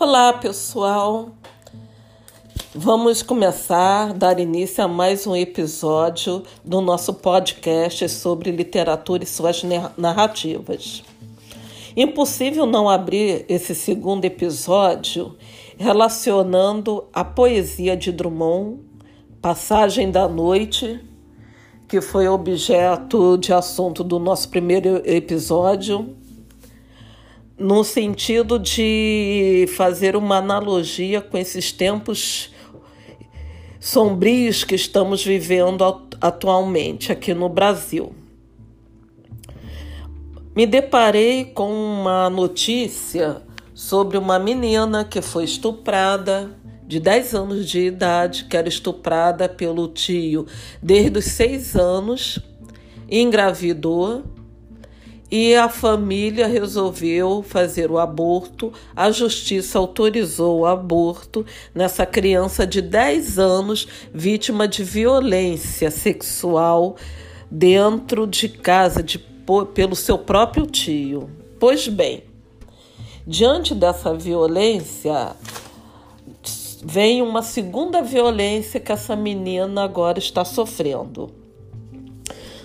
[0.00, 1.30] Olá, pessoal.
[2.72, 9.64] Vamos começar, dar início a mais um episódio do nosso podcast sobre literatura e suas
[9.96, 11.02] narrativas.
[11.96, 15.36] Impossível não abrir esse segundo episódio
[15.76, 18.78] relacionando a poesia de Drummond,
[19.42, 21.00] Passagem da Noite,
[21.88, 26.16] que foi objeto de assunto do nosso primeiro episódio
[27.58, 32.50] no sentido de fazer uma analogia com esses tempos
[33.80, 35.82] sombrios que estamos vivendo
[36.20, 38.12] atualmente aqui no Brasil.
[40.54, 43.42] Me deparei com uma notícia
[43.74, 46.50] sobre uma menina que foi estuprada
[46.86, 50.46] de 10 anos de idade, que era estuprada pelo tio
[50.82, 52.38] desde os 6 anos,
[53.10, 54.24] engravidou
[55.30, 58.72] e a família resolveu fazer o aborto.
[58.96, 61.44] A justiça autorizou o aborto
[61.74, 66.96] nessa criança de 10 anos, vítima de violência sexual
[67.50, 69.18] dentro de casa de,
[69.74, 71.30] pelo seu próprio tio.
[71.60, 72.24] Pois bem,
[73.26, 75.36] diante dessa violência,
[76.82, 81.30] vem uma segunda violência que essa menina agora está sofrendo.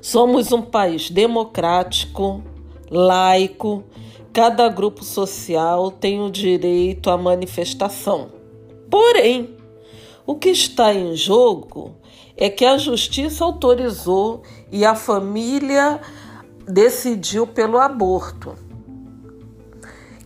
[0.00, 2.42] Somos um país democrático,
[2.90, 3.84] laico,
[4.32, 8.28] cada grupo social tem o direito à manifestação.
[8.90, 9.56] Porém,
[10.26, 11.94] o que está em jogo
[12.36, 16.00] é que a justiça autorizou e a família
[16.66, 18.54] decidiu pelo aborto.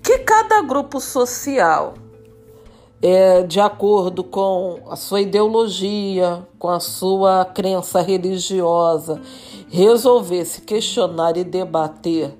[0.02, 1.94] Que cada grupo social,
[3.02, 9.20] é, de acordo com a sua ideologia, com a sua crença religiosa,
[9.70, 12.34] resolvesse questionar e debater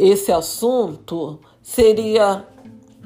[0.00, 2.46] esse assunto seria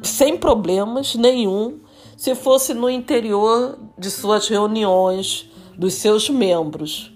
[0.01, 1.81] sem problemas nenhum
[2.17, 7.13] se fosse no interior de suas reuniões, dos seus membros.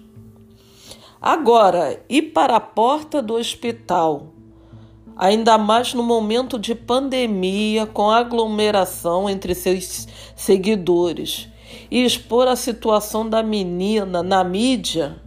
[1.21, 4.33] Agora, ir para a porta do hospital,
[5.15, 11.47] ainda mais no momento de pandemia, com aglomeração entre seus seguidores,
[11.89, 15.21] e expor a situação da menina na mídia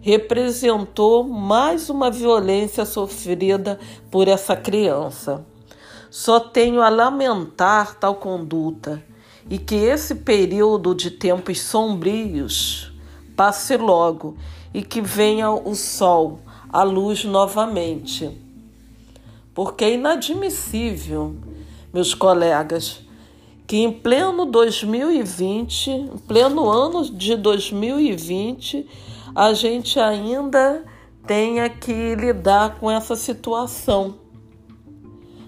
[0.00, 3.78] representou mais uma violência sofrida
[4.10, 5.44] por essa criança.
[6.10, 9.02] Só tenho a lamentar tal conduta
[9.48, 12.92] e que esse período de tempos sombrios
[13.36, 14.36] passe logo
[14.72, 16.40] e que venha o sol,
[16.72, 18.30] a luz novamente.
[19.54, 21.36] Porque é inadmissível,
[21.92, 23.00] meus colegas,
[23.66, 28.86] que em pleno 2020, em pleno ano de 2020,
[29.34, 30.84] a gente ainda
[31.26, 34.18] tenha que lidar com essa situação.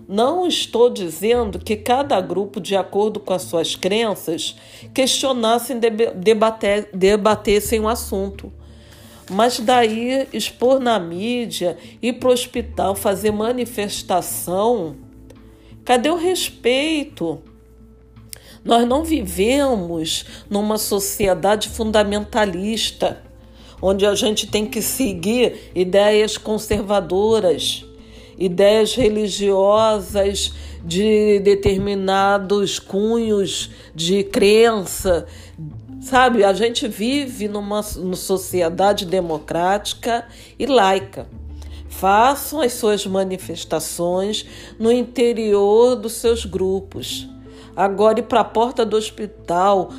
[0.08, 4.56] Não estou dizendo que cada grupo, de acordo com as suas crenças,
[4.92, 8.52] questionassem, debater, debatessem o assunto.
[9.30, 14.96] Mas daí expor na mídia, ir para o hospital, fazer manifestação,
[15.84, 17.40] cadê o respeito?
[18.64, 23.31] Nós não vivemos numa sociedade fundamentalista
[23.82, 27.84] onde a gente tem que seguir ideias conservadoras,
[28.38, 30.54] ideias religiosas
[30.84, 35.26] de determinados cunhos de crença.
[36.00, 40.26] Sabe, a gente vive numa, numa sociedade democrática
[40.56, 41.26] e laica.
[41.88, 44.46] Façam as suas manifestações
[44.78, 47.28] no interior dos seus grupos.
[47.76, 49.90] Agora, ir para a porta do hospital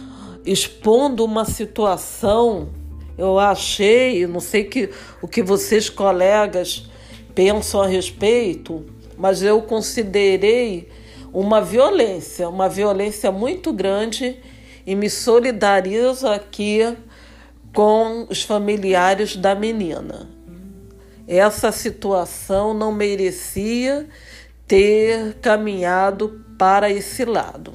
[0.45, 2.69] expondo uma situação
[3.17, 4.89] eu achei, não sei que,
[5.21, 6.89] o que vocês, colegas,
[7.35, 8.85] pensam a respeito,
[9.17, 10.89] mas eu considerei
[11.31, 14.39] uma violência, uma violência muito grande
[14.85, 16.95] e me solidarizo aqui
[17.73, 20.29] com os familiares da menina.
[21.27, 24.07] Essa situação não merecia
[24.67, 27.73] ter caminhado para esse lado.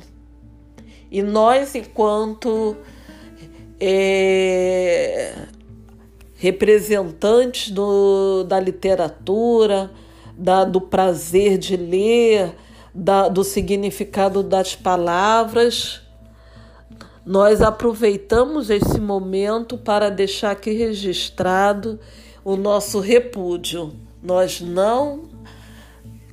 [1.11, 2.77] E nós, enquanto
[3.81, 5.35] é,
[6.37, 9.91] representantes do, da literatura,
[10.37, 12.55] da, do prazer de ler,
[12.95, 16.01] da, do significado das palavras.
[17.25, 22.01] Nós aproveitamos esse momento para deixar aqui registrado
[22.45, 23.93] o nosso repúdio.
[24.23, 25.29] Nós não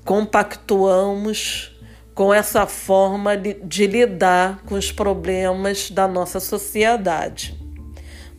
[0.06, 1.75] compactuamos
[2.16, 7.56] com essa forma de, lidar com os problemas da nossa sociedade.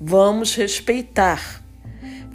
[0.00, 1.62] Vamos respeitar,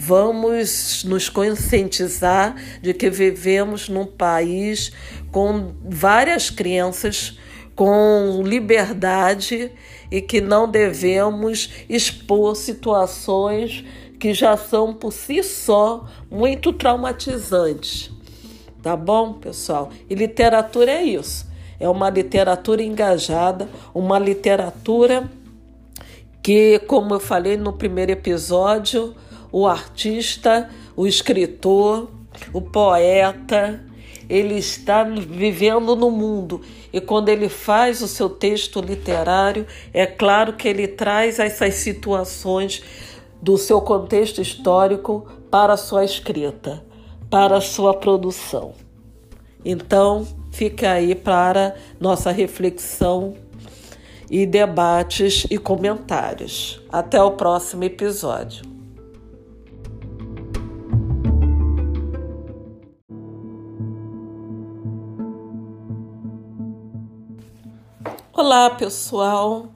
[0.03, 4.91] Vamos nos conscientizar de que vivemos num país
[5.31, 7.37] com várias crenças,
[7.75, 9.71] com liberdade
[10.09, 13.85] e que não devemos expor situações
[14.19, 18.09] que já são por si só muito traumatizantes.
[18.81, 19.89] Tá bom, pessoal?
[20.09, 21.47] E literatura é isso.
[21.79, 25.29] É uma literatura engajada, uma literatura
[26.41, 29.15] que, como eu falei no primeiro episódio,
[29.51, 32.09] o artista, o escritor,
[32.53, 33.83] o poeta,
[34.29, 36.61] ele está vivendo no mundo
[36.93, 42.83] e quando ele faz o seu texto literário, é claro que ele traz essas situações
[43.41, 46.83] do seu contexto histórico para a sua escrita,
[47.31, 48.73] para a sua produção.
[49.63, 53.35] Então, fica aí para nossa reflexão
[54.29, 56.81] e debates e comentários.
[56.91, 58.69] Até o próximo episódio.
[68.33, 69.69] Olá, pessoal.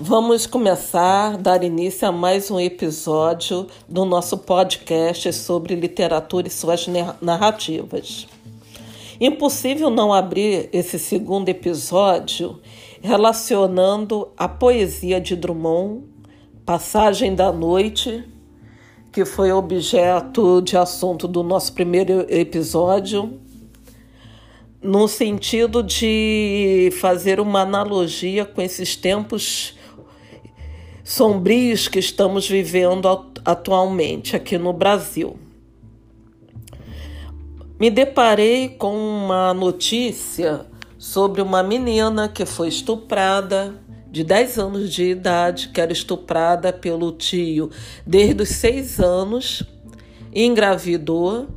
[0.00, 6.86] Vamos começar, dar início a mais um episódio do nosso podcast sobre literatura e suas
[7.20, 8.28] narrativas.
[9.20, 12.60] Impossível não abrir esse segundo episódio
[13.02, 16.04] relacionando a poesia de Drummond,
[16.64, 18.22] Passagem da Noite,
[19.10, 23.40] que foi objeto de assunto do nosso primeiro episódio,
[24.80, 29.76] no sentido de fazer uma analogia com esses tempos
[31.08, 33.08] sombrios que estamos vivendo
[33.42, 35.38] atualmente aqui no Brasil.
[37.80, 40.66] Me deparei com uma notícia
[40.98, 43.74] sobre uma menina que foi estuprada
[44.10, 47.70] de 10 anos de idade, que era estuprada pelo tio
[48.06, 49.62] desde os 6 anos,
[50.30, 51.48] engravidou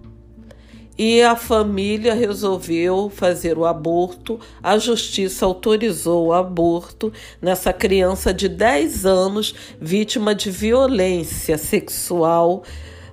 [1.03, 4.39] e a família resolveu fazer o aborto.
[4.61, 7.11] A justiça autorizou o aborto
[7.41, 12.61] nessa criança de 10 anos, vítima de violência sexual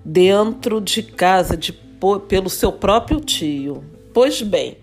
[0.05, 1.73] dentro de casa de,
[2.29, 3.83] pelo seu próprio tio.
[4.13, 4.77] Pois bem,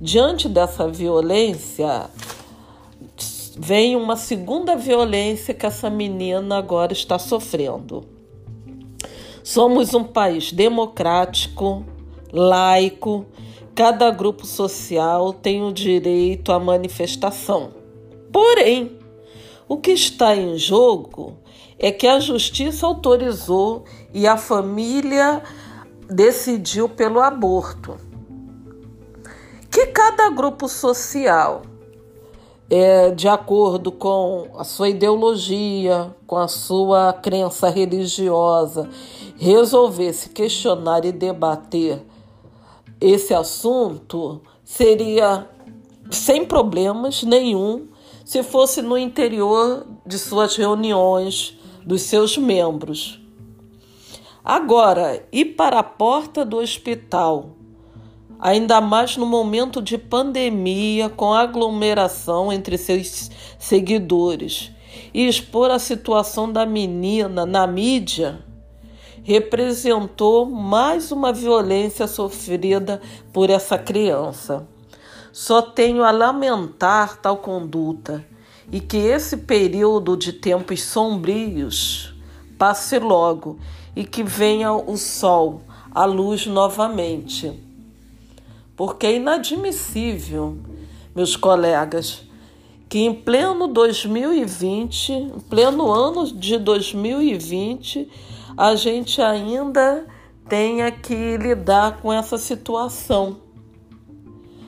[0.00, 2.08] diante dessa violência,
[3.54, 8.02] vem uma segunda violência que essa menina agora está sofrendo.
[9.44, 11.84] Somos um país democrático,
[12.32, 13.26] laico,
[13.74, 17.70] cada grupo social tem o direito à manifestação.
[18.32, 18.98] Porém,
[19.68, 21.38] o que está em jogo
[21.78, 25.42] é que a justiça autorizou e a família
[26.08, 27.96] decidiu pelo aborto.
[29.70, 31.62] Que cada grupo social
[32.70, 38.88] é, de acordo com a sua ideologia, com a sua crença religiosa,
[39.38, 42.02] resolver se questionar e debater
[43.00, 45.48] esse assunto, seria
[46.10, 47.88] sem problemas nenhum
[48.24, 53.20] se fosse no interior de suas reuniões, dos seus membros.
[54.44, 57.58] Agora, ir para a porta do hospital
[58.38, 64.70] ainda mais no momento de pandemia, com aglomeração entre seus seguidores,
[65.12, 68.44] e expor a situação da menina na mídia
[69.28, 72.98] representou mais uma violência sofrida
[73.30, 74.66] por essa criança.
[75.30, 78.24] Só tenho a lamentar tal conduta
[78.72, 82.14] e que esse período de tempos sombrios
[82.56, 83.58] passe logo
[83.94, 85.60] e que venha o sol,
[85.94, 87.68] a luz novamente
[88.78, 90.56] porque é inadmissível,
[91.12, 92.22] meus colegas,
[92.88, 98.08] que em pleno 2020, em pleno ano de 2020,
[98.58, 100.04] a gente ainda
[100.48, 103.40] tenha que lidar com essa situação.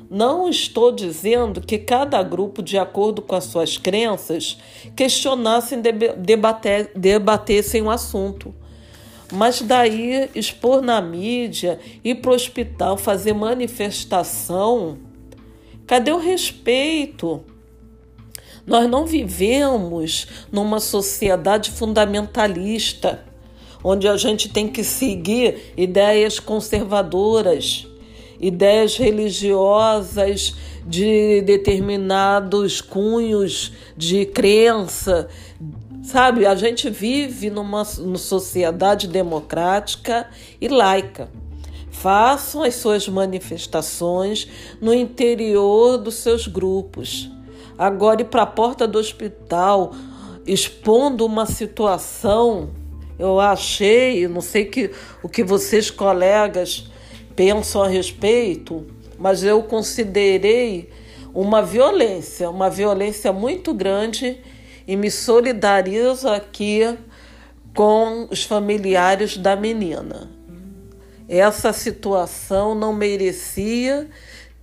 [0.09, 4.59] Não estou dizendo que cada grupo, de acordo com as suas crenças,
[4.95, 8.55] questionassem, debater, debatessem o um assunto.
[9.33, 14.99] Mas daí expor na mídia, ir para o hospital, fazer manifestação,
[15.85, 17.45] cadê o respeito?
[18.65, 23.30] Nós não vivemos numa sociedade fundamentalista,
[23.83, 27.87] onde a gente tem que seguir ideias conservadoras,
[28.41, 30.55] ideias religiosas
[30.87, 35.29] de determinados cunhos de crença,
[36.03, 40.29] Sabe, a gente vive numa, numa sociedade democrática
[40.61, 41.29] e laica.
[41.91, 44.49] Façam as suas manifestações
[44.81, 47.31] no interior dos seus grupos.
[47.77, 49.93] Agora, ir para a porta do hospital
[50.47, 52.71] expondo uma situação,
[53.21, 54.91] eu achei, não sei que,
[55.23, 56.91] o que vocês colegas
[57.37, 58.87] pensam a respeito,
[59.19, 60.89] mas eu considerei
[61.35, 64.41] uma violência, uma violência muito grande
[64.87, 66.97] e me solidarizo aqui
[67.75, 70.31] com os familiares da menina.
[71.29, 74.09] Essa situação não merecia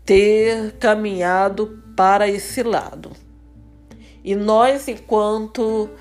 [0.03, 3.11] ter caminhado para esse lado.
[4.23, 5.91] E nós, enquanto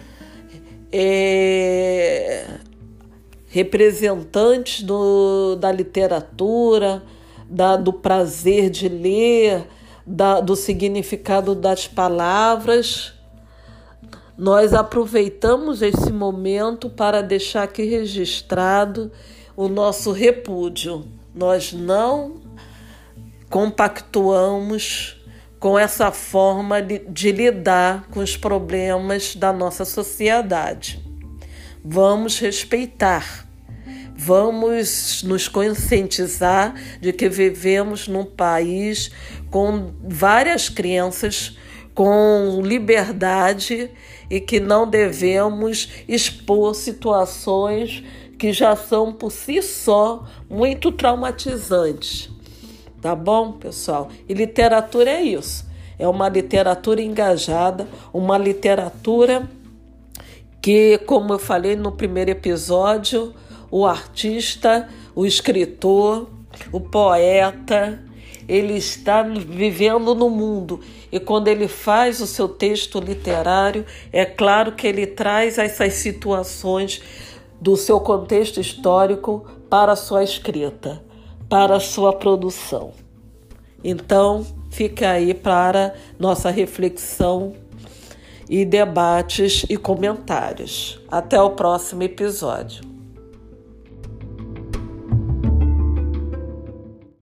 [0.98, 2.46] é,
[3.48, 7.02] representantes do, da literatura,
[7.50, 9.66] da, do prazer de ler,
[10.06, 13.12] da, do significado das palavras,
[14.38, 19.12] nós aproveitamos esse momento para deixar aqui registrado
[19.54, 21.06] o nosso repúdio.
[21.34, 22.36] Nós não
[23.50, 25.15] compactuamos
[25.66, 31.04] com essa forma de, lidar com os problemas da nossa sociedade.
[31.84, 33.48] Vamos respeitar,
[34.16, 39.10] vamos nos conscientizar de que vivemos num país
[39.50, 41.58] com várias crenças,
[41.92, 43.90] com liberdade
[44.30, 48.04] e que não devemos expor situações
[48.38, 52.35] que já são por si só muito traumatizantes.
[53.00, 54.08] Tá bom, pessoal?
[54.28, 55.66] E literatura é isso.
[55.98, 59.48] É uma literatura engajada, uma literatura
[60.60, 63.34] que, como eu falei no primeiro episódio,
[63.70, 66.28] o artista, o escritor,
[66.72, 68.02] o poeta,
[68.48, 74.72] ele está vivendo no mundo e quando ele faz o seu texto literário, é claro
[74.72, 77.02] que ele traz essas situações
[77.60, 81.05] do seu contexto histórico para a sua escrita
[81.48, 82.92] para sua produção.
[83.82, 87.54] Então, fica aí para nossa reflexão
[88.48, 91.00] e debates e comentários.
[91.08, 92.95] Até o próximo episódio.